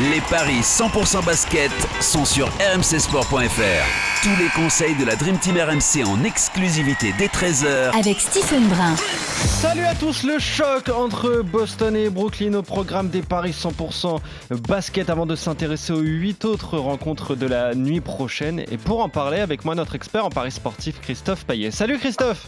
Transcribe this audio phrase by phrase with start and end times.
[0.00, 4.22] Les paris 100% basket sont sur rmcsport.fr.
[4.22, 8.94] Tous les conseils de la Dream Team RMC en exclusivité dès 13h Avec Stephen Brun.
[8.94, 14.20] Salut à tous, le choc entre Boston et Brooklyn au programme des paris 100%
[14.68, 18.60] basket avant de s'intéresser aux 8 autres rencontres de la nuit prochaine.
[18.70, 21.72] Et pour en parler avec moi, notre expert en paris sportif, Christophe Payet.
[21.72, 22.46] Salut Christophe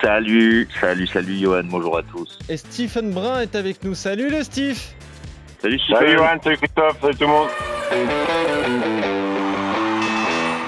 [0.00, 2.38] Salut, salut, salut Johan, bonjour à tous.
[2.48, 3.94] Et Stephen Brun est avec nous.
[3.94, 4.80] Salut le Steve
[5.60, 7.48] Salut Salut Johan, salut Christophe, salut tout le monde.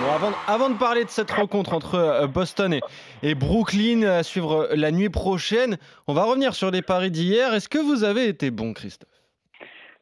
[0.02, 2.80] Bon, avant, avant de parler de cette rencontre entre euh, Boston et,
[3.22, 7.54] et Brooklyn à suivre la nuit prochaine, on va revenir sur les paris d'hier.
[7.54, 9.21] Est-ce que vous avez été bon, Christophe?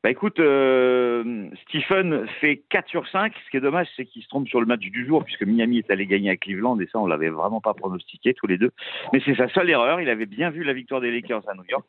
[0.02, 3.34] Bah écoute, euh, Stephen fait 4 sur 5.
[3.44, 5.78] Ce qui est dommage, c'est qu'il se trompe sur le match du jour, puisque Miami
[5.78, 8.70] est allé gagner à Cleveland, et ça, on l'avait vraiment pas pronostiqué tous les deux.
[9.12, 10.00] Mais c'est sa seule erreur.
[10.00, 11.84] Il avait bien vu la victoire des Lakers à New York.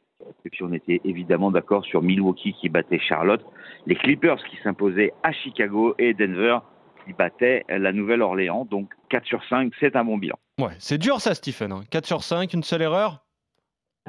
[0.46, 3.44] Et puis on était évidemment d'accord sur Milwaukee qui battait Charlotte,
[3.88, 6.60] les Clippers qui s'imposaient à Chicago et Denver
[7.06, 8.66] qui battaient la Nouvelle-Orléans.
[8.70, 10.36] Donc 4 sur 5, c'est un bon bilan.
[10.60, 11.72] Ouais, c'est dur ça, Stephen.
[11.72, 11.82] hein.
[11.90, 13.24] 4 sur 5, une seule erreur?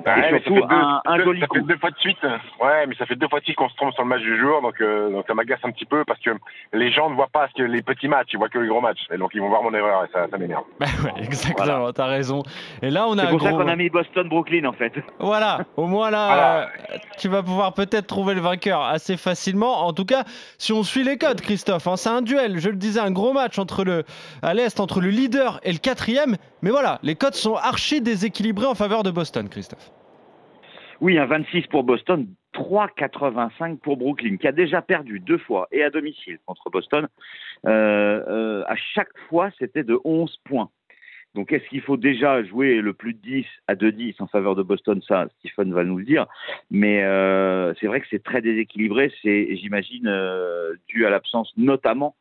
[0.06, 1.66] Ouais, mais ça surtout, fait deux, un- un deux- joli ça fait coup.
[1.66, 2.18] deux fois de suite.
[2.60, 4.38] Ouais, mais ça fait deux fois de suite qu'on se trompe sur le match du
[4.40, 6.30] jour, donc, euh, donc ça m'agace un petit peu parce que
[6.72, 8.80] les gens ne voient pas ce que les petits matchs, ils voient que les gros
[8.80, 9.06] matchs.
[9.12, 10.64] Et donc ils vont voir mon erreur et ça, ça m'énerve.
[10.80, 12.42] Bah ouais, exactement, t'as raison.
[12.82, 14.92] Et là, on a C'est pour ça qu'on a mis Boston-Brooklyn en fait.
[15.20, 16.60] Voilà, au moins là, Voilà.
[16.62, 19.86] euh, tu vas pouvoir peut-être trouver le vainqueur assez facilement.
[19.86, 20.24] En tout cas,
[20.58, 22.58] si on suit les codes, Christophe, hein, c'est un duel.
[22.58, 24.04] Je le disais, un gros match entre le,
[24.42, 26.36] à l'est entre le leader et le quatrième.
[26.62, 29.90] Mais voilà, les codes sont archi déséquilibrés en faveur de Boston, Christophe.
[31.02, 35.82] Oui, un 26 pour Boston, 3,85 pour Brooklyn, qui a déjà perdu deux fois et
[35.82, 37.08] à domicile contre Boston.
[37.66, 40.70] Euh, euh, à chaque fois, c'était de 11 points.
[41.34, 44.62] Donc, est-ce qu'il faut déjà jouer le plus de 10 à 2-10 en faveur de
[44.62, 45.02] Boston?
[45.02, 46.26] Ça, Stephen va nous le dire.
[46.70, 49.12] Mais euh, c'est vrai que c'est très déséquilibré.
[49.22, 50.08] C'est, j'imagine,
[50.86, 52.14] dû à l'absence notamment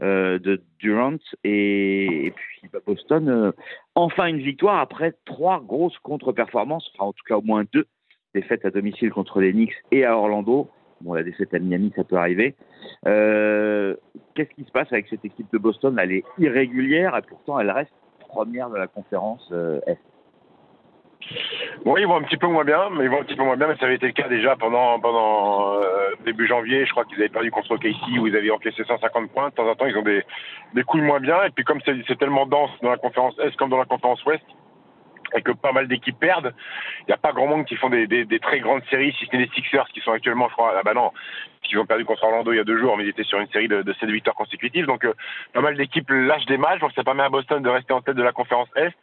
[0.00, 1.16] de Durant.
[1.42, 3.54] Et, puis, bah, Boston,
[3.94, 7.86] enfin une victoire après trois grosses contre-performances, enfin en tout cas au moins deux
[8.36, 10.68] défaite à domicile contre les Knicks et à Orlando.
[11.00, 12.54] Bon, la défaite à Miami, ça peut arriver.
[13.06, 13.96] Euh,
[14.34, 15.98] Qu'est-ce qui se passe avec cette équipe de Boston?
[15.98, 17.92] Elle est irrégulière et pourtant elle reste
[18.28, 19.98] première de la conférence euh, Est.
[21.84, 23.56] Bon, ils vont un petit peu moins bien, mais ils vont un petit peu moins
[23.56, 26.84] bien, mais ça avait été le cas déjà pendant euh, début janvier.
[26.84, 29.48] Je crois qu'ils avaient perdu contre KC où ils avaient encaissé 150 points.
[29.48, 30.22] De temps en temps, ils ont des
[30.74, 31.42] des coups moins bien.
[31.44, 34.44] Et puis comme c'est tellement dense dans la conférence Est comme dans la conférence Ouest,
[35.36, 36.54] et que pas mal d'équipes perdent,
[37.00, 39.44] il n'y a pas grand monde qui font des, très grandes séries, si ce n'est
[39.44, 41.12] les Sixers qui sont actuellement, je crois, ah bah non,
[41.62, 43.48] qui ont perdu contre Orlando il y a deux jours, mais ils étaient sur une
[43.48, 44.86] série de, de 7 victoires consécutives.
[44.86, 45.14] Donc, euh,
[45.52, 48.16] pas mal d'équipes lâchent des matchs, donc ça permet à Boston de rester en tête
[48.16, 48.94] de la conférence Est.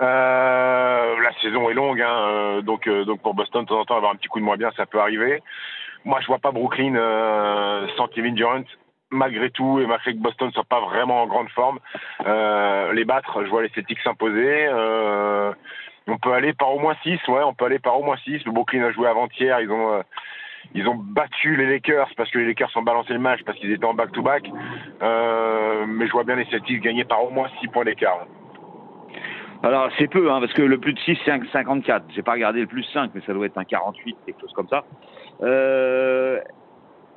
[0.00, 3.96] Euh, la saison est longue, hein, euh, donc, donc pour Boston, de temps en temps,
[3.96, 5.42] avoir un petit coup de moins bien, ça peut arriver.
[6.04, 6.94] Moi, je vois pas Brooklyn
[7.96, 8.64] sans Kevin Durant.
[9.12, 11.80] Malgré tout, et malgré que Boston ne soit pas vraiment en grande forme,
[12.26, 14.68] euh, les battre, je vois les Celtics s'imposer.
[14.68, 15.52] Euh,
[16.06, 18.44] on peut aller par au moins 6, ouais, on peut aller par au moins 6.
[18.44, 20.02] Le Brooklyn a joué avant-hier, ils ont euh,
[20.74, 23.72] ils ont battu les Lakers parce que les Lakers ont balancé le match parce qu'ils
[23.72, 24.44] étaient en back-to-back.
[25.02, 28.26] Mais je vois bien les Celtics gagner par au moins 6 points d'écart.
[29.64, 32.04] Alors c'est peu, hein, parce que le plus de 6, c'est un 54.
[32.14, 34.68] J'ai pas regardé le plus 5, mais ça doit être un 48, quelque chose comme
[34.68, 34.84] ça.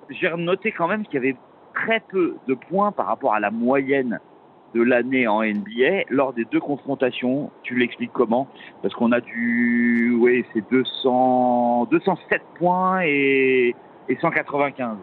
[0.10, 1.36] J'ai noté quand même qu'il y avait
[1.74, 4.20] très peu de points par rapport à la moyenne
[4.76, 7.52] de l'année en NBA lors des deux confrontations.
[7.62, 8.48] Tu l'expliques comment?
[8.82, 13.76] Parce qu'on a du, oui, c'est 200, 207 points et,
[14.10, 14.98] et 195.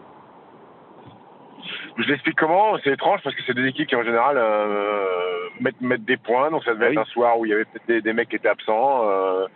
[1.99, 2.77] Je l'explique comment?
[2.83, 5.05] C'est étrange parce que c'est des équipes qui en général euh,
[5.61, 6.51] mettent, mettent des points.
[6.51, 6.97] Donc ça devait Ah oui.
[6.97, 9.03] être un soir où il y avait peut-être des, des mecs qui étaient absents.
[9.05, 9.47] euh,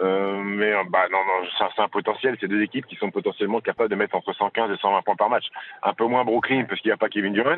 [0.00, 2.36] euh, mais euh, bah non, non, c'est un- potentiel.
[2.40, 5.28] C'est deux équipes qui sont potentiellement capables de mettre entre 115 et 120 points par
[5.30, 5.46] match.
[5.82, 7.56] Un peu moins Brooklyn parce qu'il n'y a pas Kevin Durant,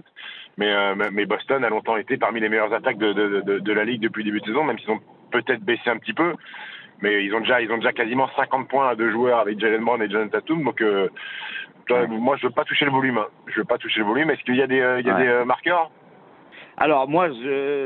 [0.57, 3.73] mais, euh, mais- Boston a longtemps été parmi les meilleures attaques de, de, de, de
[3.73, 5.01] la ligue depuis le début de saison, même s'ils ont
[5.31, 6.35] peut-être baissé un petit peu.
[7.03, 9.85] Mais ils ont déjà, ils ont déjà quasiment 50 points à deux joueurs avec Jalen
[9.85, 10.65] Brown et Jonathan Tatum.
[10.65, 11.09] Donc euh,
[11.87, 13.19] toi, moi, je veux pas toucher le volume.
[13.19, 13.27] hein.
[13.47, 14.31] Je veux pas toucher le volume.
[14.31, 15.27] Est-ce qu'il y a des, euh, il y a Ouais.
[15.39, 15.91] des marqueurs?
[16.83, 17.29] Alors moi,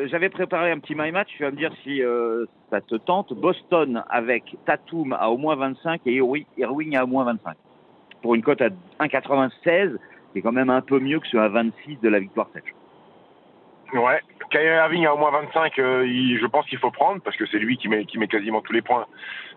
[0.06, 1.28] j'avais préparé un petit my match.
[1.36, 3.32] Tu vas me dire si euh, ça te tente.
[3.34, 7.56] Boston avec Tatum à au moins 25 et Irwi- Irving à au moins 25.
[8.22, 8.68] pour une cote à
[9.00, 9.96] 1,96,
[10.32, 12.72] qui est quand même un peu mieux que sur un 26 de la victoire sèche.
[13.94, 14.20] Ouais,
[14.50, 17.58] Kyrie Irving à au moins 25, euh, je pense qu'il faut prendre parce que c'est
[17.58, 19.06] lui qui met, qui met quasiment tous les points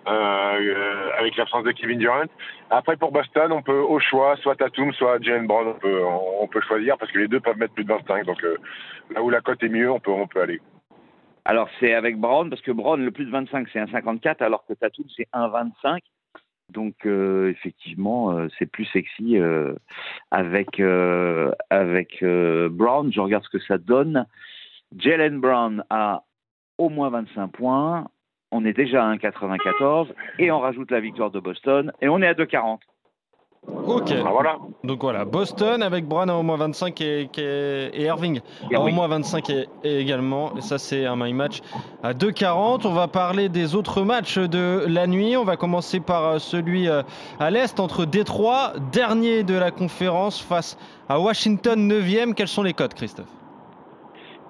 [0.08, 2.26] euh, euh, avec l'absence de Kevin Durant.
[2.70, 6.48] Après pour Boston, on peut au choix soit Tatum, soit Jalen Brown, on peut, on,
[6.48, 8.26] peut choisir parce que les deux peuvent mettre plus de 25.
[8.26, 8.44] Donc
[9.10, 10.62] là où la cote est mieux, on peut, on peut aller.
[11.46, 14.74] Alors c'est avec Brown, parce que Brown, le plus de 25, c'est 1,54, alors que
[14.74, 16.00] Tatum, c'est 1,25.
[16.70, 19.74] Donc euh, effectivement, euh, c'est plus sexy euh,
[20.32, 23.12] avec, euh, avec euh, Brown.
[23.12, 24.26] Je regarde ce que ça donne.
[24.98, 26.24] Jalen Brown a
[26.78, 28.08] au moins 25 points.
[28.52, 30.08] On est déjà à 1,94
[30.40, 32.80] et on rajoute la victoire de Boston et on est à 2,40.
[33.68, 34.14] Ok.
[34.14, 34.58] Ah, voilà.
[34.84, 37.30] Donc voilà, Boston avec Brown à au moins 25 et,
[37.94, 38.40] Irving
[38.74, 40.56] à au moins 25 et, et également.
[40.58, 41.62] Et ça, c'est un my match
[42.04, 42.88] à 2,40.
[42.88, 45.36] On va parler des autres matchs de la nuit.
[45.36, 47.02] On va commencer par euh, celui euh,
[47.40, 50.78] à l'Est entre Détroit, dernier de la conférence, face
[51.10, 52.34] à Washington, 9e.
[52.34, 53.28] Quels sont les codes, Christophe?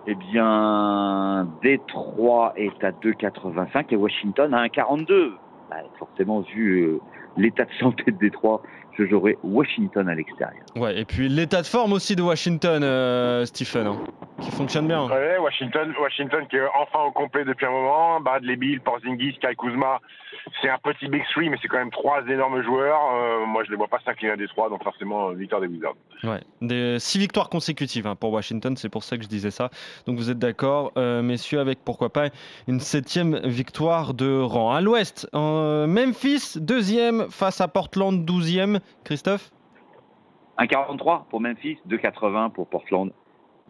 [0.05, 5.31] Eh bien, Détroit est à 2,85 et Washington à 1,42.
[5.69, 6.99] Bah, forcément, vu euh,
[7.37, 8.61] l'état de santé de Détroit,
[8.97, 10.63] je jouerai Washington à l'extérieur.
[10.75, 13.97] Ouais, et puis l'état de forme aussi de Washington, euh, Stephen, hein,
[14.41, 15.07] qui fonctionne bien.
[15.07, 18.19] Ouais, Washington, Washington qui est enfin au complet depuis un moment.
[18.21, 20.01] Bradley Bill, Porzingis, Kai Kuzma,
[20.61, 22.99] c'est un petit big three, mais c'est quand même trois énormes joueurs.
[23.13, 25.95] Euh, moi, je les vois pas s'incliner à Détroit, donc forcément victoire des Wizards.
[26.23, 29.69] Ouais, des six victoires consécutives hein, pour Washington, c'est pour ça que je disais ça.
[30.05, 32.29] Donc vous êtes d'accord, euh, messieurs, avec pourquoi pas
[32.67, 34.71] une septième victoire de rang.
[34.71, 38.79] À l'ouest, euh, Memphis, deuxième face à Portland, douzième.
[39.03, 39.51] Christophe
[40.57, 43.11] 1,43 pour Memphis, 2,80 pour Portland.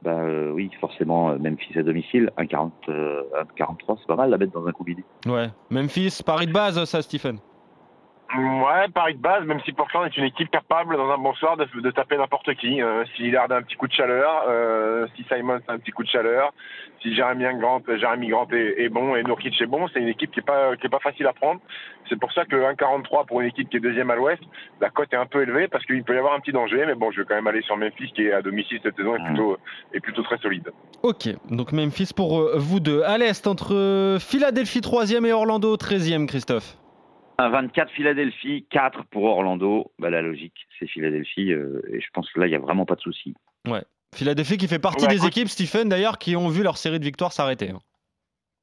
[0.03, 3.23] Bah euh, oui, forcément, euh, Memphis à domicile, 1,40, euh,
[3.57, 5.03] 1,43, c'est pas mal la bête dans un coup bidé.
[5.25, 7.39] Ouais, Memphis, pari de base, ça, Stephen.
[8.35, 11.55] Ouais, Paris de base, même si Portland est une équipe capable dans un bon soir
[11.55, 12.81] de, de taper n'importe qui.
[12.81, 15.91] Euh, si Lillard a un petit coup de chaleur, euh, si Simon a un petit
[15.91, 16.53] coup de chaleur,
[17.01, 20.31] si Jeremy Grant, Jeremy Grant est, est bon et Nurkic est bon, c'est une équipe
[20.31, 21.61] qui est pas qui est pas facile à prendre.
[22.09, 24.41] C'est pour ça que 1,43 pour une équipe qui est deuxième à l'Ouest,
[24.81, 26.83] la cote est un peu élevée parce qu'il peut y avoir un petit danger.
[26.85, 29.15] Mais bon, je vais quand même aller sur Memphis qui est à domicile cette saison
[29.15, 29.57] est plutôt
[29.93, 30.69] est plutôt très solide.
[31.01, 33.03] Ok, donc Memphis pour euh, vous deux.
[33.03, 36.77] À l'est, entre Philadelphie, troisième et Orlando, treizième, Christophe.
[37.39, 39.91] 1,24 Philadelphie, 4 pour Orlando.
[39.99, 42.85] Bah, la logique, c'est Philadelphie euh, et je pense que là, il n'y a vraiment
[42.85, 43.35] pas de souci.
[44.15, 46.99] Philadelphie qui fait partie Ouais, des écoute- équipes, Stephen, d'ailleurs, qui ont vu leur série
[46.99, 47.69] de victoires s'arrêter.
[47.71, 47.79] hein.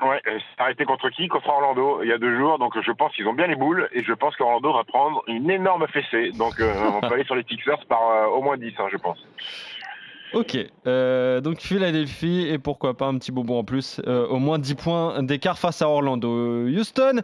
[0.03, 1.29] Ouais, euh, arrêté contre qui?
[1.29, 2.59] Contre Orlando il y a deux jours.
[2.59, 5.49] Donc je pense qu'ils ont bien les boules et je pense qu'Orlando va prendre une
[5.49, 6.33] énorme fessée.
[6.33, 8.97] Donc euh, on peut aller sur les Sixers par euh, au moins 10, hein, je
[8.97, 9.25] pense.
[10.35, 14.59] Ok, euh, donc Philadelphie et pourquoi pas un petit bonbon en plus, euh, au moins
[14.59, 16.67] 10 points d'écart face à Orlando.
[16.67, 17.21] Houston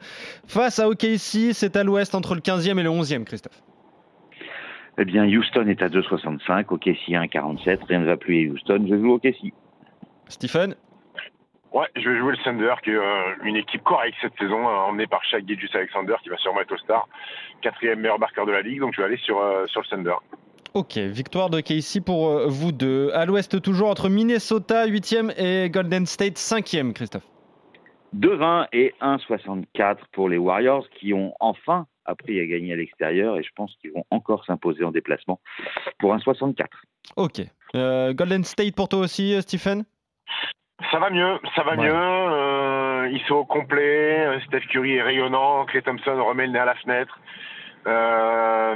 [0.47, 3.63] face à OKC, c'est à l'ouest entre le 15e et le 11e, Christophe.
[4.99, 7.79] Eh bien, Houston est à 2,65, OKC 1,47.
[7.89, 9.53] Rien ne va plus à Houston, je joue OKC.
[10.29, 10.77] Stephen?
[11.73, 15.07] Ouais, je vais jouer le Thunder, qui est euh, une équipe correcte cette saison, emmenée
[15.07, 17.09] par Shaq Gilgeous Alexander, qui va sûrement être All-Star,
[17.63, 18.81] quatrième meilleur marqueur de la ligue.
[18.81, 20.17] Donc je vais aller sur euh, sur le Thunder.
[20.75, 23.11] Ok, victoire de KC pour euh, vous deux.
[23.13, 27.25] À l'ouest toujours entre Minnesota 8e et Golden State 5e, Christophe.
[28.17, 33.43] 2,20 et 1,64 pour les Warriors qui ont enfin appris à gagner à l'extérieur et
[33.43, 35.41] je pense qu'ils vont encore s'imposer en déplacement
[35.99, 36.67] pour 1,64.
[37.17, 37.41] Ok.
[37.77, 39.85] Euh, Golden State pour toi aussi, euh, Stephen?
[40.91, 41.85] Ça va mieux, ça va Ouais.
[41.89, 41.95] mieux.
[41.95, 44.41] euh, ils sont au complet.
[44.47, 45.65] Steph Curry est rayonnant.
[45.67, 47.19] Clay Thompson remet le nez à la fenêtre.
[47.87, 48.75] Euh,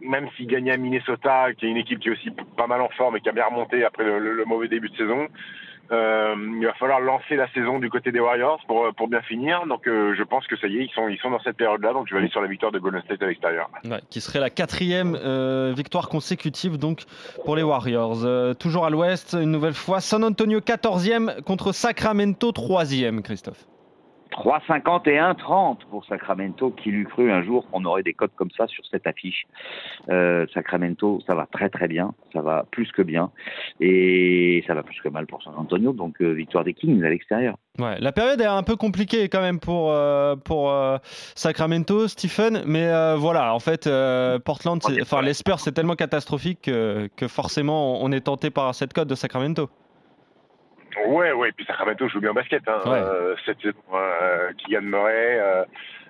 [0.00, 2.88] même s'il gagnait à Minnesota, qui est une équipe qui est aussi pas mal en
[2.90, 5.28] forme et qui a bien remonté après le, mauvais début de saison,
[5.90, 9.66] euh, il va falloir lancer la saison du côté des Warriors pour, pour bien finir.
[9.66, 11.92] Donc euh, je pense que ça y est, ils sont, ils sont dans cette période-là.
[11.92, 13.68] Donc je vais aller sur la victoire de Golden State à l'extérieur.
[13.84, 17.02] Ouais, qui serait la quatrième euh, victoire consécutive donc
[17.44, 18.24] pour les Warriors.
[18.24, 23.66] Euh, toujours à l'ouest, une nouvelle fois, San Antonio 14e contre Sacramento 3e, Christophe.
[24.32, 26.70] 3,50 et 1,30 pour Sacramento.
[26.70, 29.46] Qui l'eût cru un jour qu'on aurait des cotes comme ça sur cette affiche
[30.10, 33.30] Euh, Sacramento, ça va très très bien, ça va plus que bien
[33.80, 35.92] et ça va plus que mal pour San Antonio.
[35.92, 37.56] Donc euh, victoire des Kings à l'extérieur.
[37.78, 40.72] Ouais, la période est un peu compliquée quand même pour, euh, pour
[41.34, 43.88] Sacramento, Stephen, mais voilà, en fait,
[44.44, 48.92] Portland, enfin les Spurs, c'est tellement catastrophique que, que forcément on est tenté par cette
[48.92, 49.70] cote de Sacramento.
[51.12, 52.62] Ouais, ouais, et puis Sacramento joue bien au basket.
[52.68, 52.80] Hein.
[52.86, 52.98] Ouais.
[52.98, 55.64] Euh, cette saison, euh, Kylian Murray, euh,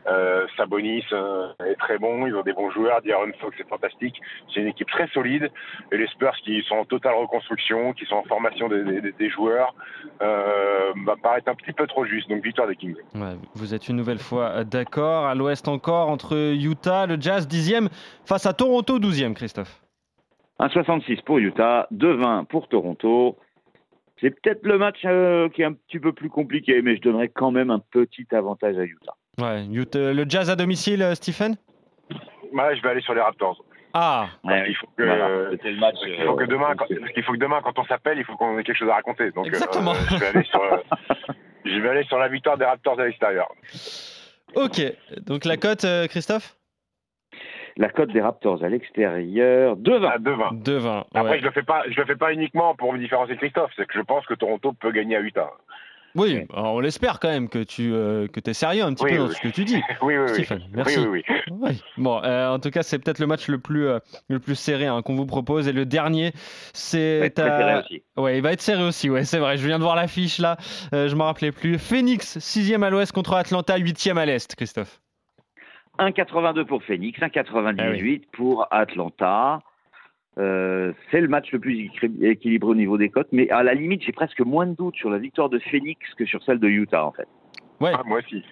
[0.09, 4.17] Euh, Sabonis euh, est très bon, ils ont des bons joueurs, D'Aaron Fox est fantastique.
[4.53, 5.49] C'est une équipe très solide.
[5.93, 9.31] Et les Spurs qui sont en totale reconstruction, qui sont en formation des, des- des
[9.31, 9.73] joueurs,
[10.21, 12.29] euh, va paraître un petit peu trop juste.
[12.29, 12.97] Donc victoire des Kings.
[13.15, 15.27] Ouais, vous êtes une nouvelle fois d'accord.
[15.27, 17.89] À l'ouest encore, entre Utah, le Jazz 10e,
[18.25, 19.81] face à Toronto 12e, Christophe.
[20.59, 23.37] 1,66 pour Utah, 2,20 pour Toronto.
[24.23, 27.29] C'est peut-être le match euh, qui est un petit peu plus compliqué, mais je donnerais
[27.29, 29.15] quand même un petit avantage à Utah.
[29.39, 31.57] Ouais, Utah- le Jazz à domicile, euh, Stephen?
[32.53, 33.63] Ouais, je vais aller sur les Raptors.
[33.95, 35.97] Ah, Ouais, il faut que, voilà, c'était le match.
[36.07, 38.59] il faut que euh, demain, quand, faut que demain, quand on s'appelle, il faut qu'on
[38.59, 39.31] ait quelque chose à raconter.
[39.33, 39.93] Donc, euh, Exactement.
[39.95, 40.63] je vais aller sur,
[41.67, 43.49] je vais aller sur la victoire des Raptors à l'extérieur.
[44.55, 44.81] ok.
[45.27, 46.57] Donc la cote, Christophe?
[47.77, 50.05] La cote des Raptors à l'extérieur, 2,20.
[50.07, 50.63] À 2-20.
[50.63, 51.05] 2-20.
[51.15, 51.39] Après, ouais.
[51.41, 53.71] je le fais pas, je le fais pas uniquement pour me différencier de Christophe.
[53.77, 55.51] C'est que je pense que Toronto peut gagner à Utah.
[56.15, 59.13] Oui, alors on l'espère quand même que tu euh, que es sérieux un petit Oui,
[59.13, 59.35] peu dans oui.
[59.35, 59.81] ce que tu dis.
[60.03, 60.45] Oui, oui, oui.
[60.45, 60.99] Stephen, merci.
[60.99, 61.57] Oui, oui, oui.
[61.63, 61.83] Oui.
[61.97, 63.99] Bon, euh, en tout cas, c'est peut-être le match le plus, euh,
[64.29, 65.69] le plus serré hein, qu'on vous propose.
[65.69, 66.33] Et le dernier,
[66.75, 68.03] c'est être très serré aussi.
[68.17, 69.57] Ouais, il va être serré aussi, ouais, c'est vrai.
[69.57, 70.57] Je viens de voir l'affiche là,
[70.93, 71.79] euh, je m'en rappelais plus.
[71.79, 75.01] Phoenix, 6e à l'ouest contre Atlanta, 8e à l'est, Christophe.
[75.99, 79.61] 1,82 pour Phoenix, 1,98 Ah pour Atlanta.
[80.39, 83.75] Euh, c'est le match le plus équil- équilibré au niveau des cotes, mais à la
[83.75, 86.69] limite, j'ai presque moins de doutes sur la victoire de Phoenix que sur celle de
[86.69, 87.29] Utah, en fait.
[87.81, 88.43] Ouais, Ah, moi aussi.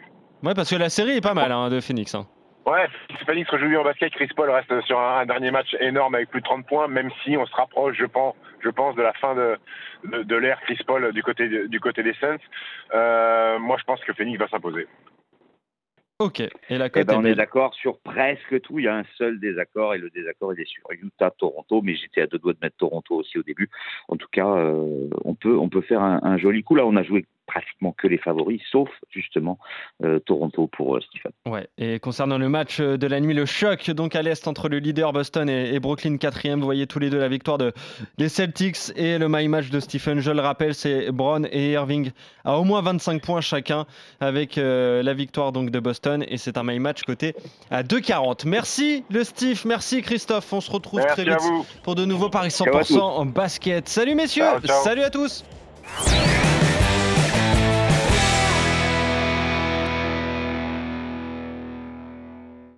[0.42, 2.14] ouais parce que la série est pas mal hein, de Phoenix.
[2.14, 2.26] hein.
[2.66, 2.87] Ouais,
[3.25, 4.12] Phoenix rejoue en basket.
[4.12, 7.11] Chris Paul reste sur un, un dernier match énorme avec plus de 30 points, même
[7.25, 9.56] si on se rapproche, je pense, je pense de la fin de,
[10.04, 12.37] de, de l'ère Chris Paul du côté, de- du côté des Suns.
[12.94, 14.87] Euh, moi, je pense que Phoenix va s'imposer.
[16.20, 18.78] Ok, et la Eh cote ben, on est d'accord sur presque tout.
[18.78, 22.20] Il y a un seul désaccord, et le désaccord, il est sur Utah-Toronto, mais j'étais
[22.20, 23.70] à deux doigts de mettre Toronto aussi au début.
[24.08, 26.74] En tout cas, euh, on, peut, on peut faire un, un joli coup.
[26.74, 29.59] Là, on a joué pratiquement que les favoris, sauf justement
[30.04, 31.33] euh, Toronto pour euh, Stephen.
[31.47, 34.69] Ouais, et concernant le match euh, de la nuit, le choc donc à l'est entre
[34.69, 37.73] le leader Boston et, et Brooklyn 4 vous voyez tous les deux la victoire de,
[38.19, 40.21] des Celtics et le my match de Stephen.
[40.21, 42.12] Je le rappelle, c'est Brown et Irving
[42.45, 43.87] à au moins 25 points chacun
[44.21, 47.35] avec euh, la victoire donc de Boston et c'est un my match coté
[47.71, 48.47] à 2,40.
[48.47, 50.52] Merci le Steve, merci Christophe.
[50.52, 53.88] On se retrouve très Merci vite pour de nouveaux paris Ciao à 100% en basket.
[53.88, 54.85] Salut messieurs, Ciao, ciao.
[54.85, 55.45] salut à tous.